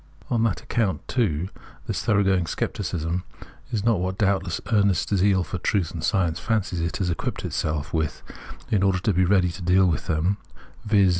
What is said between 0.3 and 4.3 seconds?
On that account, too, this thoroughgoing scepticism is not what